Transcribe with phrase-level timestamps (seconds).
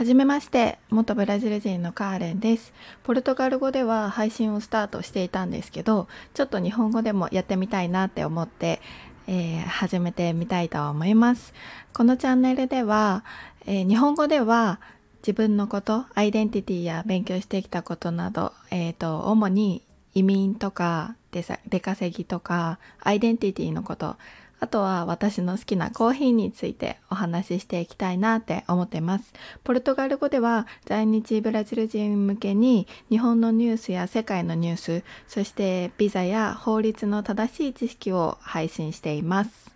[0.00, 2.72] はじめまして元ブラジル人のカーレンです。
[3.02, 8.80] ポルトガル語では配信をスタートしていたんですけどちょっと日本語でもやってみたいなって思って、
[9.26, 11.52] えー、始めてみたいと思います。
[11.92, 13.24] このチャンネルでは、
[13.66, 14.80] えー、日本語では
[15.20, 19.82] 自分のことアイデンティティや勉強してきたことなど、えーと、と主に
[20.14, 24.16] 移民とか出稼ぎとかアイデンティティのこと
[24.60, 29.32] あとは私の好きなコーヒーについてお話ししていきたいなって思ってます。
[29.64, 39.74] ポルトガル語では在日ブラジル人向けに日本のニュースや世界のニュース、そしてビザや法律の正しい知識を配信しています。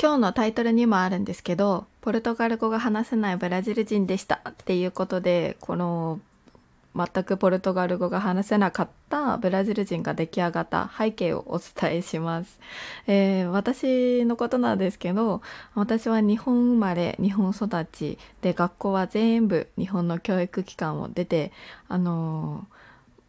[0.00, 6.18] 今日のタイトルにもあるんですけど、ポルトガル語が話せないブラジル人でしたっていうことで、この
[6.94, 12.60] 全くポルトガル語が話せなかったブラジル人が出来上がった背景をお伝えします、
[13.06, 15.40] えー、私のことなんですけど
[15.74, 21.52] 私は日本生まれ日本育ちで学校は全部日本の教育機関を出て
[21.88, 22.66] あの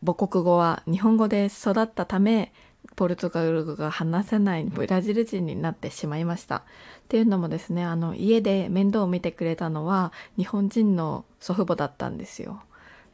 [0.03, 2.51] ー、母国語は日本語で育ったため
[2.95, 6.57] ポルトガル語が話せないブラジル人になってしまいました。
[6.57, 6.61] っ
[7.07, 12.61] ていうのもですねあの家で面倒を見てくれたのは日本人の祖父母だったんですよ。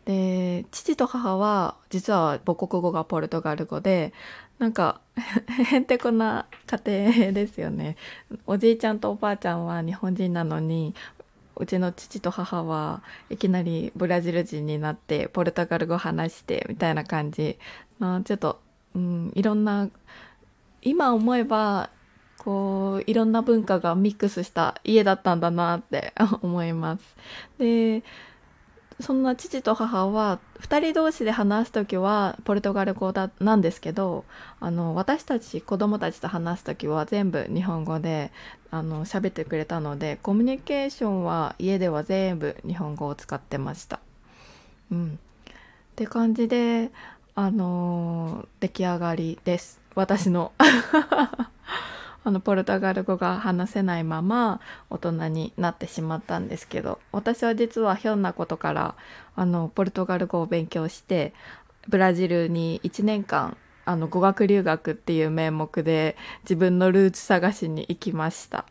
[0.09, 4.11] で父と母は実は母国語がポルトガル語で
[4.57, 5.01] なんか
[5.69, 7.95] へんてこな家庭ですよね
[8.47, 10.95] おじいちゃんとおばあちゃんは日本人なのに
[11.57, 17.59] うちの父と母はいきなりブラジル人になってポルトガル語話してみたいな感じ
[17.99, 18.59] のちょっと、
[18.95, 19.89] うん、いろんな
[20.81, 21.91] 今思えば
[22.39, 27.15] こういろんな文化がミックスした家だったんだなって思います。
[27.59, 28.01] で
[28.99, 34.25] そんな父と母は2人同士で話す時はポルトガル語だなんですけど
[34.59, 38.31] あの私たち子供たちと話す時は全部日本語で
[38.71, 43.99] あの喋ってくれたのでコミュニケーションは家では全部日本語を使ってました。
[44.91, 45.19] うん、
[45.51, 45.51] っ
[45.95, 46.91] て感じで
[47.35, 49.79] あの出来上がりです。
[49.95, 50.51] 私の。
[52.23, 54.59] あのポルトガル語が話せないまま
[54.89, 58.95] 大人になってしまったんですけど私は実はひょんなことから
[59.35, 61.33] あのポルトガル語を勉強して
[61.87, 68.65] ブラジルに1年間あの語学留学っていう名目で自分のルーツ探しに行きました。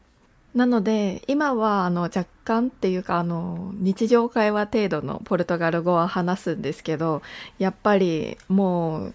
[0.55, 7.23] なので今はあの若干っていうかあの日常会話程度のポルトガル語は話すんですけど
[7.59, 9.15] やっぱりもう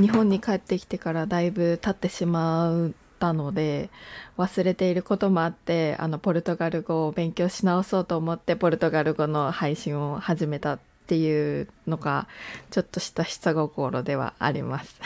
[0.00, 3.90] 日本に帰ってきてからだいぶ経ってしまうたので
[4.38, 12.28] 忘れていることもあってあのポルトガル語を勉強し直そうと思ってポルトガル語の配信を始めたっていうのが
[12.70, 15.00] ちょっとした下心ではあります。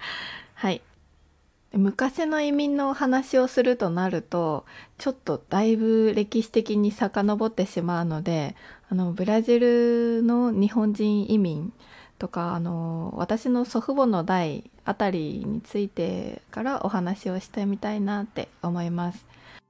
[0.54, 0.82] はい。
[1.74, 4.66] 昔の移民のお話をするとなると
[4.98, 8.56] ちょっとだいぶ歴史的に遡ってしまうので
[8.90, 11.72] あのブラジルの日本人移民
[12.18, 19.26] とかあの私の祖父母の代あたりについてからお話をしてみたいなって思います。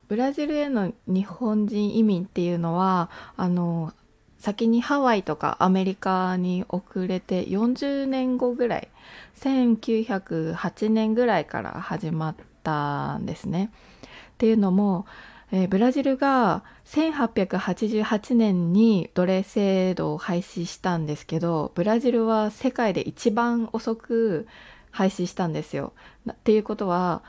[0.09, 3.93] ブラジルへの日本人移民っていうのはあの
[4.39, 8.89] 先にハワイとかアメリカに遅れて40年後ぐらい
[9.37, 13.71] 1908年ぐらいから始まったんですね。
[14.03, 15.07] っていうのも
[15.55, 24.49] え、ブラジルが1888年に奴隷制度を廃止したんですけどブラジルは世界で一番遅く
[24.93, 25.93] 廃止したんですよ。
[26.31, 27.23] っていうことは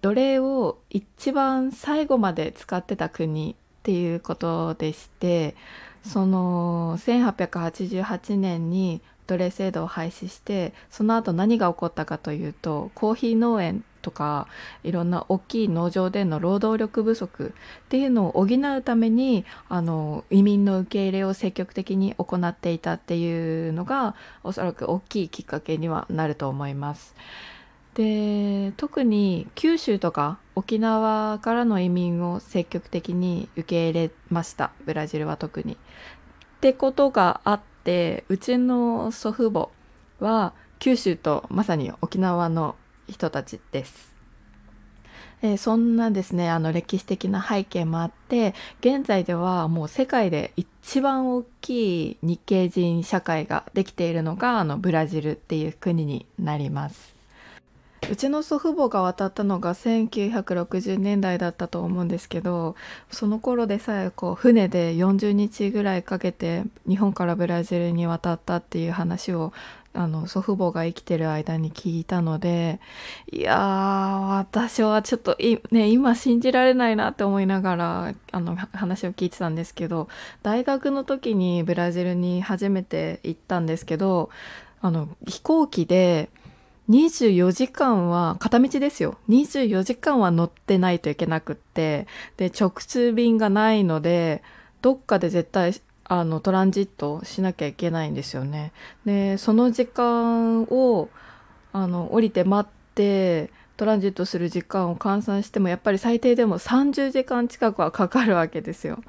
[0.00, 5.56] 奴隷を一番最後まで使ってた国っていうことでして
[6.04, 14.48] その1888年に奴隷制度を廃止してその後何が起こったかというとコーヒー農園とか
[14.84, 17.52] いろんな大きい農場での労働力不足
[17.84, 27.14] っていうのを補うためにあの移民の受け入れを積極的に行っていたっていうのがおそらく大きいきっかけにはなると思います。
[27.94, 35.74] で特に九州とか沖縄からの移民を積極的に受け入れましたブラジルは特に。
[35.74, 35.76] っ
[36.60, 39.68] てことがあってうちの祖父母
[40.20, 42.76] は九州とまさに沖縄の
[43.08, 44.18] 人たちです。
[45.42, 57.18] えー、そんなですねあの歴史的な背景もあって現在ではもう世界で一番大きい日系人社会ができているのがあのブラジルっていう国になります。
[58.10, 62.76] うちの祖父母が渡ったのが1960年代だったと思うんですけど
[63.10, 69.52] その頃でさえこう船で40日ぐらいかけて日本からブラジルに渡ったっていう話を
[69.98, 72.78] あの祖父母が生きてる間に聞いたので
[73.32, 75.36] いやー私はちょっと、
[75.72, 80.08] ね、今信じられないなって思いながらあの話を聞いてたんですけど
[80.44, 84.30] 大学の時にブラジルに初めて行ったんですけど
[84.80, 86.30] あの飛行機で
[86.88, 89.18] 24時間は片道ですよ。
[89.28, 92.06] 24時間は乗ってないといけなくって
[92.36, 94.44] で直通便がないので
[94.80, 95.74] どっかで絶対
[96.08, 98.72] あのトランジットしなきゃいけないんですよね。
[99.04, 101.08] でその時間を
[101.72, 109.00] あの降りて待ってトランジットする時間を換算してもやっぱり最低でも30時間近くはかかるわけですよ。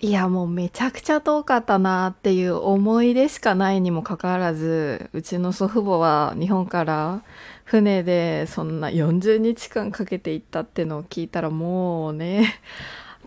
[0.00, 7.24] いやもうめちゃくちゃ遠かったなっていう思い出しかないにもかかわらずうちの祖父母は日本から
[7.64, 12.60] 船でそんな40日間かけて行ったってのを聞いたらもうね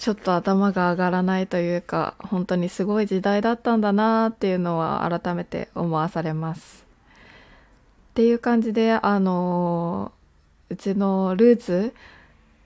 [0.01, 6.87] ちょっと頭が上がらないというか本当にすごい時代だったんだなっていうのは改めて思わされます。
[8.09, 10.11] っていう感じであの
[10.69, 11.93] うちのルーツ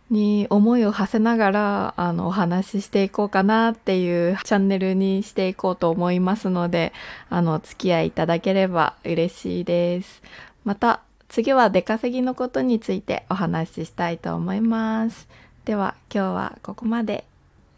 [0.09, 6.93] に思いを馳せながらあのお話ししていこうかなっていうチャンネルにしていこうと思いますので
[7.29, 10.21] あの付き合いいただければ嬉しいです。
[10.63, 15.27] また次は出稼ぎのことについてお話ししたいと思います。
[15.65, 17.25] では今日はここまで。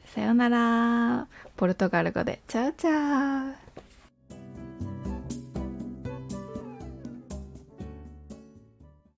[0.08, 1.28] さようなら。
[1.56, 3.67] ポルトガル語でチャウチャウ。